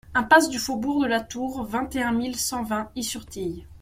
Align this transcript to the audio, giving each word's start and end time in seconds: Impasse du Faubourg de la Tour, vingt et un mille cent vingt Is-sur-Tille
Impasse 0.15 0.49
du 0.49 0.57
Faubourg 0.57 1.01
de 1.03 1.05
la 1.05 1.19
Tour, 1.19 1.63
vingt 1.63 1.95
et 1.95 2.01
un 2.01 2.11
mille 2.11 2.35
cent 2.35 2.63
vingt 2.63 2.89
Is-sur-Tille 2.95 3.67